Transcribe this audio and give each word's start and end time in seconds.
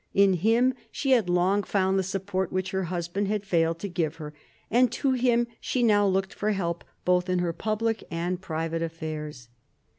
In 0.15 0.33
him 0.33 0.73
she 0.91 1.11
had 1.11 1.29
long 1.29 1.61
found 1.61 1.99
the 1.99 2.01
support 2.01 2.51
which 2.51 2.71
her 2.71 2.85
husband 2.85 3.27
had 3.27 3.45
failed 3.45 3.77
to 3.81 3.87
give 3.87 4.15
her, 4.15 4.33
and 4.71 4.91
to 4.93 5.11
him 5.11 5.45
she 5.59 5.83
now 5.83 6.07
looked 6.07 6.33
for 6.33 6.53
help 6.53 6.83
both 7.05 7.29
in 7.29 7.37
her 7.37 7.53
public 7.53 8.03
and 8.09 8.41
private 8.41 8.81
affairs. 8.81 9.49